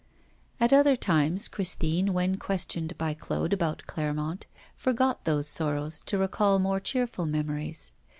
[0.59, 6.57] At other times, Christine, when questioned by Claude about Clermont, forgot those sorrows to recall
[6.57, 7.91] more cheerful memories.